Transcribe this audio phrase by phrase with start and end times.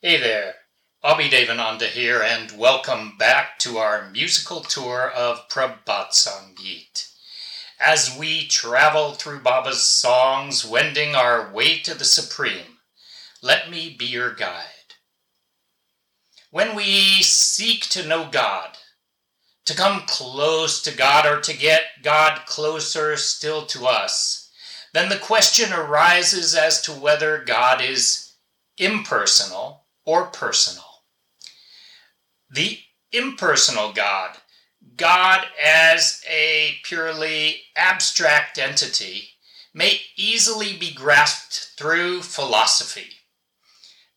[0.00, 0.54] Hey there,
[1.02, 7.10] Abhi Devananda here, and welcome back to our musical tour of Prabhat Sangeet.
[7.80, 12.78] As we travel through Baba's songs, wending our way to the Supreme,
[13.42, 14.94] let me be your guide.
[16.52, 18.78] When we seek to know God,
[19.64, 24.48] to come close to God or to get God closer still to us,
[24.94, 28.34] then the question arises as to whether God is
[28.78, 31.02] impersonal or personal.
[32.48, 32.78] The
[33.12, 34.38] impersonal God,
[34.96, 39.32] God as a purely abstract entity,
[39.74, 43.10] may easily be grasped through philosophy.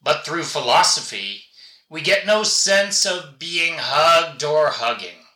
[0.00, 1.42] But through philosophy,
[1.88, 5.26] we get no sense of being hugged or hugging.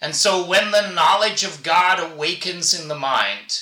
[0.00, 3.60] And so when the knowledge of God awakens in the mind,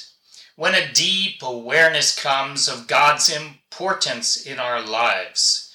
[0.55, 5.67] when a deep awareness comes of God's importance in our lives,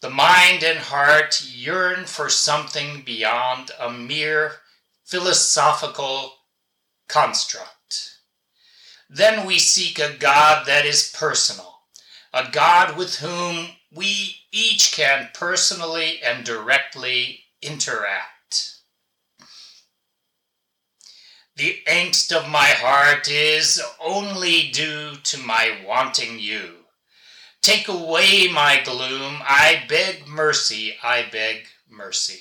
[0.00, 4.52] the mind and heart yearn for something beyond a mere
[5.04, 6.34] philosophical
[7.08, 8.18] construct.
[9.10, 11.80] Then we seek a God that is personal,
[12.32, 18.74] a God with whom we each can personally and directly interact.
[21.56, 26.77] The angst of my heart is only due to my wanting you.
[27.62, 29.42] Take away my gloom.
[29.42, 30.96] I beg mercy.
[31.02, 32.40] I beg mercy.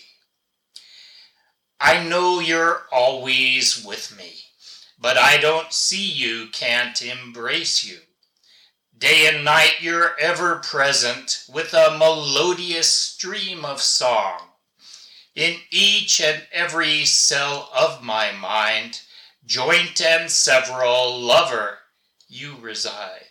[1.80, 4.34] I know you're always with me,
[5.00, 8.00] but I don't see you, can't embrace you.
[8.98, 14.40] Day and night you're ever present with a melodious stream of song.
[15.36, 19.02] In each and every cell of my mind,
[19.46, 21.78] joint and several, lover,
[22.28, 23.27] you reside.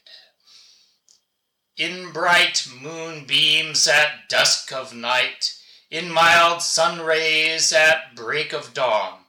[1.76, 5.58] In bright moonbeams at dusk of night,
[5.90, 9.26] in mild sun rays at break of dawn,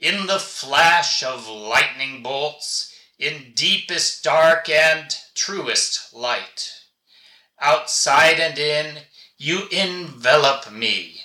[0.00, 6.80] in the flash of lightning bolts, in deepest dark and truest light.
[7.60, 9.04] Outside and in,
[9.36, 11.20] you envelop me.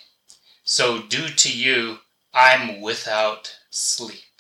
[0.64, 2.02] So due to you,
[2.32, 4.33] I'm without sleep.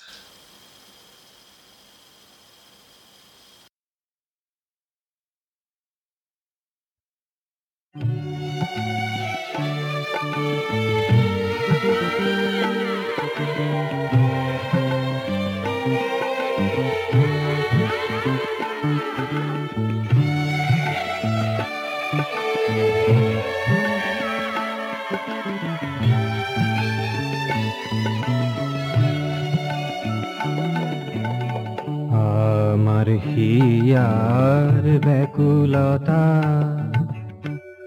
[32.23, 36.25] আমার হিয়ার ব্যাকুলতা,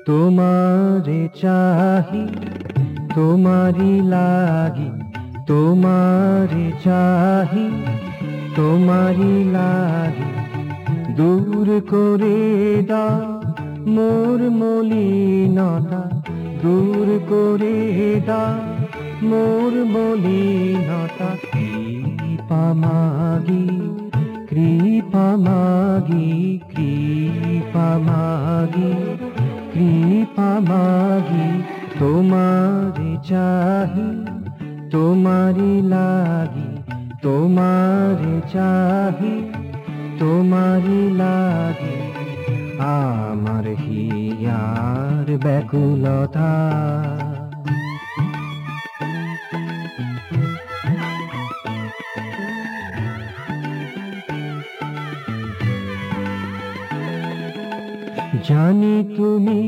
[0.06, 2.24] তোমারে চাহি
[3.14, 4.90] তোমারি লাগি,
[5.46, 7.66] তোমারে চাহি
[8.56, 10.30] তোমারি লাগি।
[11.18, 12.38] দূর করে
[12.90, 13.20] দাও
[13.94, 16.15] মোর মলিনতা
[16.62, 17.78] দূর করে
[18.28, 18.60] দাও
[19.22, 23.66] মোর মলিনতা, কৃপা মাগি
[24.50, 26.30] কৃপা মাগি
[26.72, 28.92] কৃপা মাগি
[29.72, 31.48] কৃপা মাগি,
[31.98, 34.08] তোমারে চাহি,
[34.90, 36.68] তোমারি লাগি,
[37.22, 38.18] তোমার
[38.52, 39.34] চাহি,
[40.18, 42.05] তোমারি লাগি।
[42.80, 46.52] আমার হিয়ার ব্যাকুলতা।
[58.48, 59.60] জানি তুমি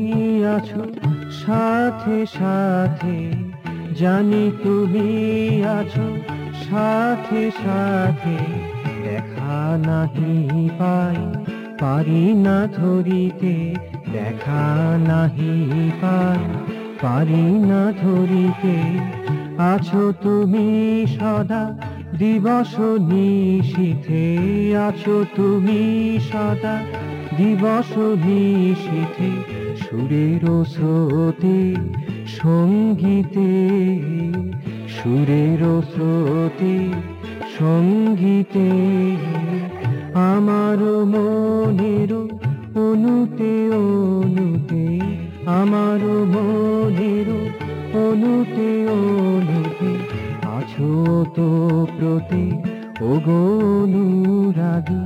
[0.55, 0.83] আছো
[1.31, 3.31] সাথে সাথে,
[3.93, 5.07] জানি তুমি
[5.63, 6.07] আছো
[6.69, 8.37] সাথে সাথে,
[9.03, 11.48] দেখা নাহি পাই।
[11.81, 13.55] পারি না ধরিতে,
[14.13, 14.65] দেখা
[15.07, 15.53] নাহি
[16.01, 16.39] পার।
[17.01, 18.75] পারি না ধরিতে,
[19.57, 20.67] আছো তুমি
[21.19, 21.63] সদা,
[22.17, 22.73] দিবস
[23.09, 24.25] নিশীথে
[24.87, 25.81] আছো তুমি
[26.31, 26.75] সদা,
[27.37, 27.91] দিবস
[28.25, 29.31] নিশীথে
[29.81, 31.59] সুরের স্রোতে,
[32.39, 33.51] সঙ্গীতে,
[34.87, 35.61] সুরের
[35.91, 36.75] স্রোতে,
[37.57, 38.67] সঙ্গীতে।
[42.85, 43.53] অনুতে
[43.85, 44.83] অনুতে,
[45.59, 46.01] আমার
[48.05, 49.91] অনুতে অনুতে
[50.57, 50.91] আছো
[51.35, 51.47] তো
[51.97, 52.45] প্রতি
[53.01, 55.03] ওগনুরাগী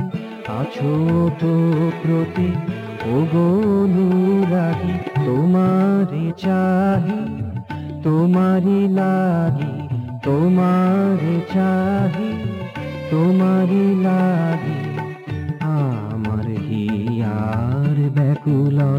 [0.60, 0.94] আছো
[1.42, 1.54] তো
[2.02, 2.50] প্রতি
[6.38, 7.20] চাহি
[8.04, 9.74] তোমারি লাগি
[10.24, 12.32] তোমারে চাহি
[13.12, 14.23] তোমারি লাগি।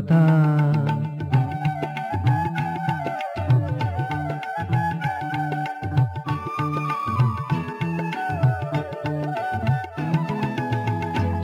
[0.08, 0.22] ব্যাকুলতা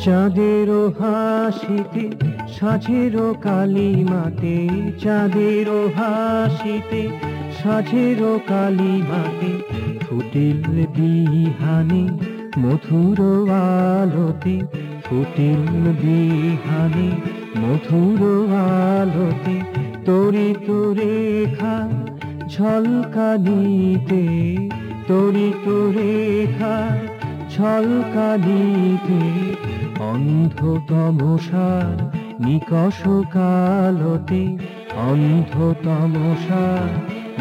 [0.05, 2.05] চাঁদেরও হাসিতে
[2.57, 4.57] সাঝেরও কালিমাতে
[5.03, 7.03] চাঁদেরও হাসিতে
[7.59, 9.53] সাঝেরও কালিমাতে
[10.03, 10.63] ফুটিল
[10.95, 12.03] বিহানে,
[12.59, 13.19] মধুর
[13.51, 14.57] আলোতে
[15.05, 15.65] ফুটিল
[16.03, 18.21] বিহানে। মধুর
[18.99, 19.57] আলোতে
[20.05, 20.69] তরিত
[21.01, 21.77] রেখা
[22.55, 24.23] ঝলকানিতে
[25.09, 25.67] তরিত
[25.97, 26.77] রেখা
[27.55, 29.23] ঝলকানিতে।
[30.11, 30.59] অন্ধ
[30.89, 31.97] তমসার
[32.47, 32.99] নিকষ
[33.33, 34.43] কালতে
[35.11, 35.55] অন্ধ
[35.85, 36.91] তমসার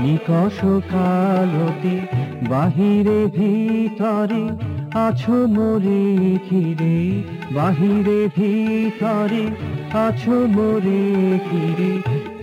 [0.03, 0.57] নিকষ
[0.91, 1.93] কালতে,
[2.49, 4.43] বাহিরে ভিতরে
[4.95, 6.03] আছো মোরে
[6.49, 6.97] ঘিরে,
[7.55, 9.43] বাহিরে ভিতরে
[10.05, 11.03] আছো মোরে
[11.49, 11.91] ঘিরে,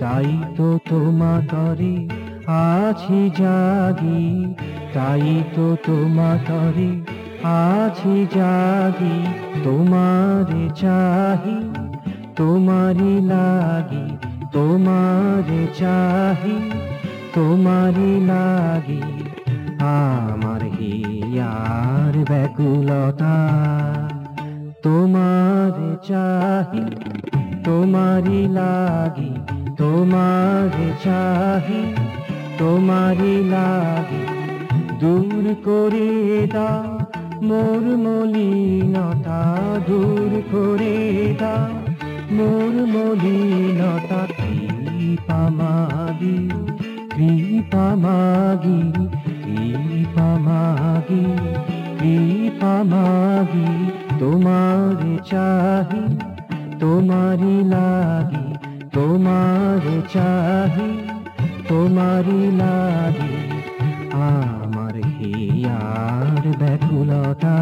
[0.01, 1.95] তাই তো তোমাতরে
[2.47, 4.55] আছি জাগি,
[4.95, 6.91] তাই তো তোমাতরে
[7.43, 9.17] আছি জাগি,
[9.65, 11.59] তোমারে চাহি
[12.37, 14.07] তোমারি লাগি,
[14.53, 16.57] তোমারে চাহি
[17.35, 19.03] তোমারি লাগি।
[19.81, 23.37] আমার হিয়ার ব্যাকুলতা।
[24.83, 26.85] তোমার চাহি
[27.65, 29.35] তোমারি লাগি,
[29.77, 30.71] তোমার
[31.05, 31.95] চাহি
[32.59, 34.25] তোমারি লাগি।
[35.01, 36.99] দূর করে দাও
[37.43, 39.41] মোর মলিনতা,
[39.87, 41.69] দূর করে দাও
[42.31, 46.51] মোর মলিনতা। কৃপা মাগি
[47.15, 49.16] কৃপা মাগি।
[50.47, 51.25] মাগি
[51.99, 53.71] কৃপা মাগি
[54.21, 54.99] তোমার
[55.31, 56.05] চাহি
[56.81, 58.47] তোমারি লাগি
[58.93, 59.83] তোমার
[60.15, 60.91] চাহি
[61.69, 63.35] তোমারি লাগি
[64.31, 67.57] আমার হিয়ার ব্যাকুলতা।